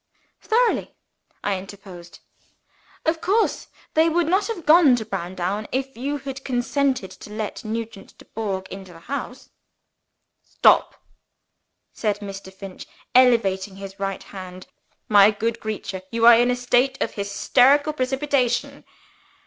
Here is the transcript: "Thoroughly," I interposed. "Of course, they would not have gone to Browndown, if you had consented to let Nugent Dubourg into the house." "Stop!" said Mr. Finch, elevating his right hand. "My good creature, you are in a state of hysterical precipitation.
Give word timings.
"Thoroughly," 0.41 0.95
I 1.43 1.59
interposed. 1.59 2.21
"Of 3.05 3.21
course, 3.21 3.67
they 3.93 4.09
would 4.09 4.25
not 4.27 4.47
have 4.47 4.65
gone 4.65 4.95
to 4.95 5.05
Browndown, 5.05 5.67
if 5.71 5.95
you 5.95 6.17
had 6.17 6.43
consented 6.43 7.11
to 7.11 7.29
let 7.29 7.63
Nugent 7.63 8.17
Dubourg 8.17 8.67
into 8.69 8.93
the 8.93 9.01
house." 9.01 9.49
"Stop!" 10.41 11.05
said 11.93 12.17
Mr. 12.19 12.51
Finch, 12.51 12.87
elevating 13.13 13.75
his 13.75 13.99
right 13.99 14.23
hand. 14.23 14.65
"My 15.07 15.29
good 15.29 15.59
creature, 15.59 16.01
you 16.09 16.25
are 16.25 16.33
in 16.33 16.49
a 16.49 16.55
state 16.55 16.99
of 16.99 17.13
hysterical 17.13 17.93
precipitation. 17.93 18.83